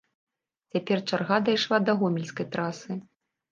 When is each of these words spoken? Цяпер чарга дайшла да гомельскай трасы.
Цяпер 0.73 0.97
чарга 1.11 1.37
дайшла 1.51 1.77
да 1.91 1.97
гомельскай 2.01 2.51
трасы. 2.59 3.01